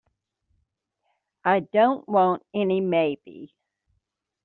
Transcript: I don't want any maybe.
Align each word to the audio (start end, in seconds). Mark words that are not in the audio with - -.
I 1.45 1.59
don't 1.59 2.09
want 2.09 2.41
any 2.55 2.81
maybe. 2.81 3.53